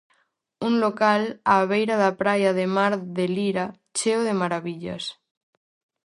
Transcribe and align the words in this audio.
Un 0.67 0.73
local 0.85 1.21
á 1.53 1.55
beira 1.71 1.95
da 2.03 2.11
praia 2.21 2.51
de 2.59 2.65
mar 2.77 2.93
de 3.17 3.25
Lira 3.35 3.65
cheo 3.97 4.19
de 4.27 4.33
marabillas. 4.41 5.03